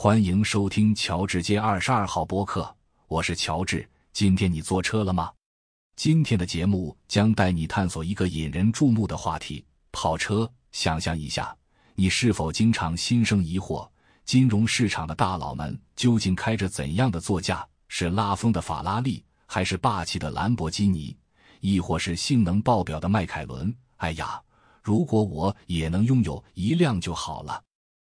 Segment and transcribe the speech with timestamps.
[0.00, 2.72] 欢迎收听乔治街二十二号播客，
[3.08, 3.84] 我是乔治。
[4.12, 5.32] 今天你坐车了吗？
[5.96, 10.48] 今天的节目将带你探索一个引人注目的话题——跑车。
[10.70, 11.52] 想象一下，
[11.96, 13.90] 你是否经常心生疑惑：
[14.24, 17.66] 金融市场的大佬们究竟开着怎样的座驾？
[17.88, 21.16] 是拉风的法拉利，还是霸气的兰博基尼，
[21.58, 23.74] 亦或是性能爆表的迈凯伦？
[23.96, 24.40] 哎呀，
[24.80, 27.60] 如果我也能拥有一辆就好了。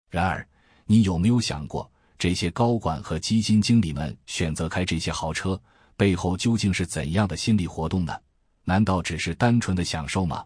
[0.09, 0.47] 然而，
[0.85, 5.59] 你有没有想过，这些高管和基金经理们选择开这些豪车
[5.95, 8.13] 背后究竟是怎样的心理活动呢？
[8.63, 10.43] 难道只是单纯的享受吗？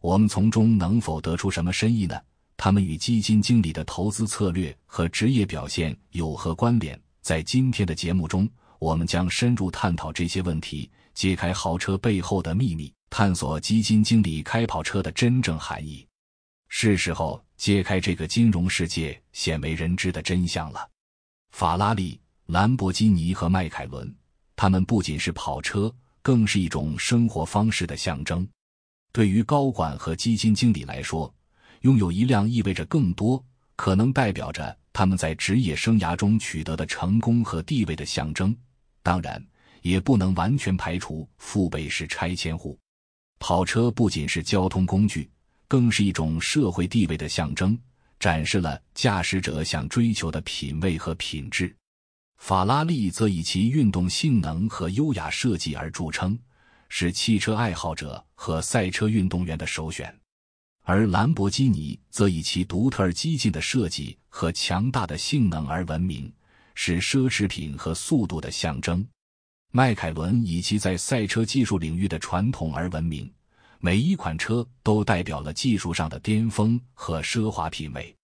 [0.00, 2.18] 我们从中能否得出什么深意呢？
[2.56, 6.98] 他们与基金经理的投资策略和职业表现有何关联？
[7.22, 16.06] 在今天的节目中，我们将深入探讨这些问题，揭开豪车背后的秘密，探索基金经理开跑车的真正含义。
[16.68, 20.88] 是时候揭开这个金融世界鲜为人知的真相了。
[21.50, 24.10] 法拉利、兰博基尼和迈凯伦，
[24.56, 28.48] 他们不仅是跑车，更是一种生活方式的象征。
[29.12, 31.30] 对于高管和基金经理来说，
[31.82, 33.44] 拥有一辆意味着更多，
[33.76, 38.56] 可能代表着他们在职业生涯中取得的成功和地位的象征。
[39.02, 39.46] 当然，
[39.82, 42.78] 也不能完全排除父辈是拆迁户。
[43.38, 45.30] 跑车不仅是交通工具。
[45.70, 47.78] 更是一种社会地位的象征，
[48.18, 51.72] 展示了驾驶者想追求的品味和品质。
[52.38, 56.36] 法拉利则以其运动性能和优雅设计而著称，
[56.88, 60.12] 是汽车爱好者和赛车运动员的首选；
[60.82, 66.32] 而兰博基尼则以其独特而激进的设计和强大的性能而闻名，
[66.74, 69.06] 是奢侈品和速度的象征。
[69.70, 73.32] 迈凯伦以其在赛车技术领域的传统而闻名。
[73.82, 78.14] 每一款车都代表了技术上的巅峰和奢华品味。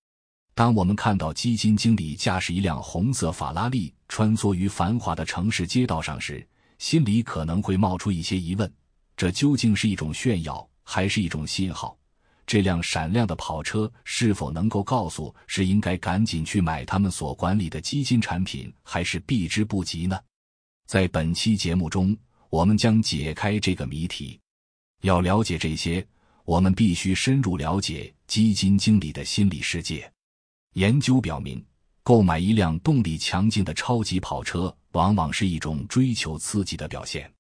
[0.55, 6.47] 当我们看到基金经理驾驶一辆红色法拉利穿梭于繁华的城市街道上时，
[6.79, 8.71] 心里可能会冒出一些疑问：
[9.17, 11.97] 这究竟是一种炫耀，还是一种信号？
[12.47, 20.21] 这辆闪亮的跑车是否能够告诉是应该赶紧去买他们所管理的基金产品，还是避之不及呢？
[20.87, 22.15] 在本期节目中，
[22.51, 24.39] 我们将解开这个谜题。
[25.07, 26.05] 要了解这些，
[26.45, 30.11] 我们必须深入了解基金经理的心理世界。
[30.73, 31.65] 研究表明，
[32.03, 37.33] 购买一辆动力强劲的超级跑车，往往是一种追求刺激的表现。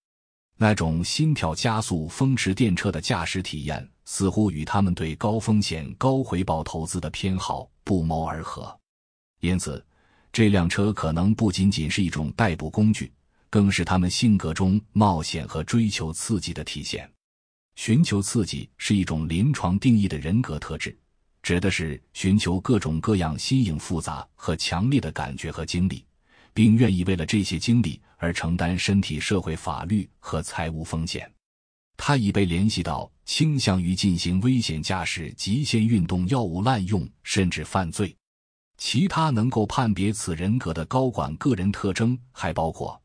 [0.57, 8.75] 那种心跳加速、风驰电掣的驾驶体验，似乎与他们对高风险高回报投资的偏好不谋而合。
[9.41, 9.85] 因此，
[10.33, 13.13] 这辆车可能不仅仅是一种代步工具，
[13.51, 17.11] 更是他们性格中冒险和追求刺激的体现。
[17.77, 20.99] 寻求刺激是一种临床定义的人格特质，
[21.43, 26.05] 指的是寻求各种各样新颖、复杂和强烈的感觉和经历，
[26.53, 31.31] 并愿意为了这些经历而承担身体、社会、法律和财务风险。
[31.99, 38.15] 它已被联系到倾向于进行危险驾驶、极限运动、药物滥用甚至犯罪。
[38.79, 43.01] 其他能够判别此人格的高管个人特征还包括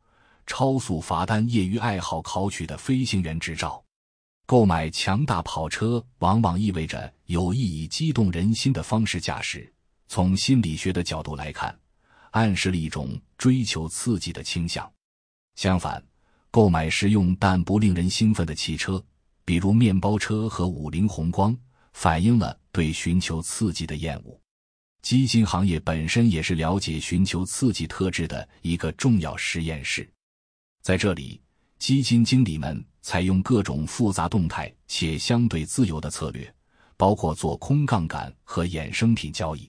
[0.45, 3.80] 超速罚单、业余爱好、考取的飞行员执照。
[4.51, 9.73] 购买强大跑车往往意味着有意以激动人心的方式驾驶。
[10.09, 11.73] 从心理学的角度来看，
[12.31, 14.91] 暗示了一种追求刺激的倾向。
[15.55, 16.03] 相反，
[16.49, 19.01] 购买实用但不令人兴奋的汽车，
[19.45, 21.57] 比如面包车和五菱宏光，
[21.93, 24.37] 反映了对寻求刺激的厌恶。
[25.01, 30.11] 基金行业本身也是了解寻求刺激特质的一个重要实验室。
[30.81, 31.39] 在这里，
[31.81, 32.85] 基金经理们。
[33.01, 36.53] 采用各种复杂、动态且相对自由的策略，
[36.95, 39.67] 包括做空杠杆和衍生品交易。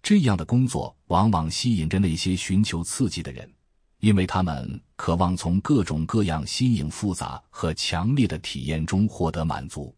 [0.00, 3.52] 这样的工作往往吸引着那些寻求刺激的人，
[3.98, 9.92] 因为他们渴望从各种各样新颖、复杂和强烈的体验中获得满足。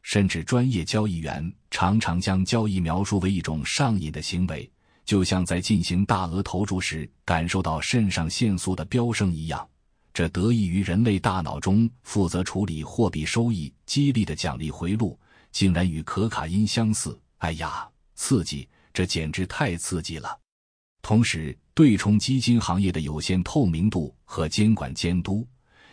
[0.00, 4.68] 甚至专业交易员常常将交易描述为一种上瘾的行为，
[5.04, 9.68] 就像在进行大额投注时感受到肾上腺素的飙升一样。
[10.16, 15.20] 这得益于人类大脑中负责处理货币收益激励的奖励回路，
[15.52, 17.20] 竟然与可卡因相似。
[17.36, 18.66] 哎呀，刺激！
[18.94, 20.40] 这简直太刺激了。
[21.02, 25.46] 同时，对冲基金行业的有限透明度和监管监督，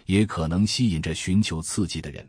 [0.05, 2.25] 也可能吸引着寻求刺激的人，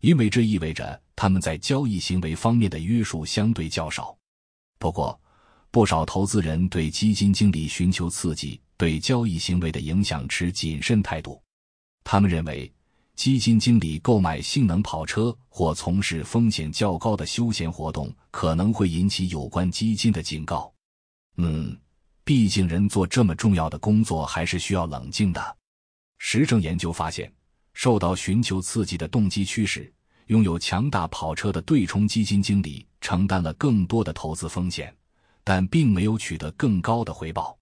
[0.00, 4.14] 因为这意味着他们在交易行为方面的约束相对较少。
[4.78, 5.18] 不过，
[5.70, 8.60] 不少投资人对基金经理寻求刺激。
[8.78, 11.42] 对交易行为的影响持谨慎态度，
[12.04, 12.72] 他们认为
[13.16, 20.72] 基金经理购买性能跑车或从事风险较高的休闲活动可能会引起有关基金的警告。
[21.38, 21.76] 嗯，
[22.22, 25.56] 毕竟人做这么重要的工作还是需要冷静的。
[26.18, 27.32] 实证研究发现，
[27.74, 29.92] 受到寻求刺激的动机驱使，
[30.26, 34.96] 拥有强大跑车的对冲基金经理承担了更多的投资风险，
[35.42, 37.57] 但并没有取得更高的回报。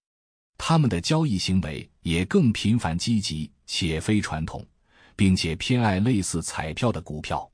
[0.69, 4.67] 他们的交易行为也更频繁、积极且非传统，
[5.15, 7.49] 并且偏爱类似彩票的股票。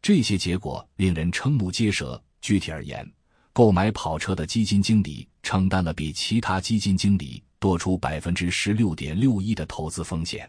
[0.00, 2.22] 这些结果令人瞠目结舌。
[2.40, 3.04] 具体而言，
[3.52, 10.48] 购买跑车的基金经理承担了比其他基金经理多出百分之十六点六一的投资风险。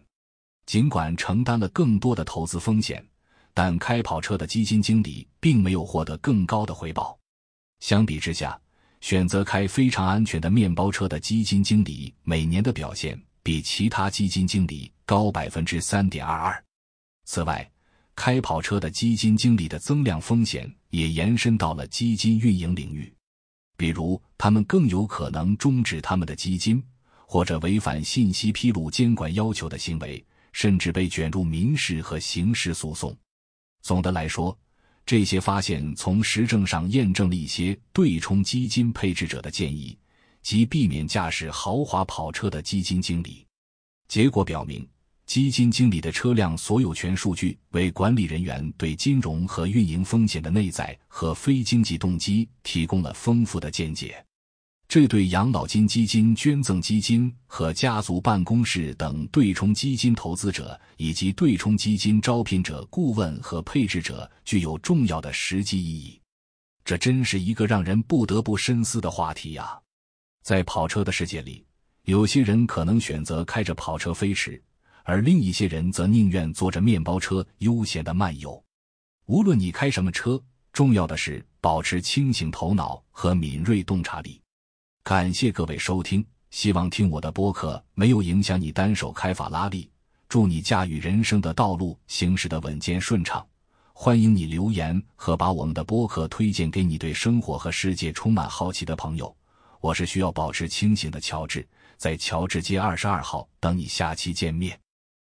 [0.68, 3.04] 尽管承担了更多的投资风险，
[3.52, 7.18] 但开跑车的基金经理并没有获得更高的回报。
[7.80, 8.62] 相比之下，
[9.06, 16.64] 选择开非常安全的面包车的基金经理每年的表现比其他基金经理高百分之三点二二。
[17.24, 17.72] 此外，
[18.16, 23.14] 开跑车的基金经理的增量风险也延伸到了基金运营领域，
[23.78, 26.84] 比如他们更有可能终止他们的基金，
[27.28, 33.16] 或者违反信息披露监管要求的行为，甚至被卷入民事和刑事诉讼。
[33.84, 34.58] 总的来说，
[35.06, 39.98] 这些发现从实证上验证了一些对冲基金配置者的建议，
[40.42, 43.46] 即避免驾驶豪华跑车的基金经理。
[44.08, 44.88] 结果表明。
[45.26, 54.24] 基金经理的车辆所有权数据为管理人员对金融和运营风险的内在和非经济动机提供了丰富的见解，
[54.88, 66.22] 这对养老金基金、捐赠基金和家族办公室等对冲基金投资者以及对冲基金招聘者、顾问和配置者具有重要的实际意义。
[66.86, 69.78] 这真是一个让人不得不深思的话题呀！
[70.44, 71.66] 在跑车的世界里，
[72.04, 74.62] 有些人可能选择开着跑车飞驰。
[75.04, 78.64] 而另一些人则宁愿坐着面包车悠闲的漫游。
[79.26, 80.42] 无论你开什么车，
[80.74, 84.42] 重要的是保持清醒头脑和敏锐洞察力。
[85.06, 89.88] 感谢各位收听，希望听我的播客没有影响你单手开法拉利。
[90.28, 93.46] 祝你驾驭人生的道路行驶的稳健顺畅。
[93.94, 99.34] 欢迎你留言和把我们的播客推荐给你对生活和世界充满好奇的朋友。
[99.80, 101.68] 我是需要保持清醒的乔治，
[101.98, 104.76] 在乔治街二十二号等你下期见面。